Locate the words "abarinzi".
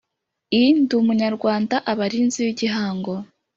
1.91-2.39